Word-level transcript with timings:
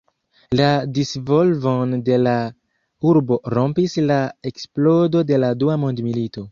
La 0.59 0.69
disvolvon 0.97 1.93
de 2.09 2.19
la 2.23 2.35
urbo 3.13 3.41
rompis 3.59 3.99
la 4.09 4.21
eksplodo 4.53 5.27
de 5.33 5.45
la 5.45 5.57
Dua 5.63 5.83
Mondmilito. 5.87 6.39